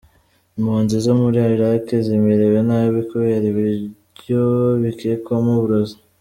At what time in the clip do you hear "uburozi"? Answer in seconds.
5.57-5.95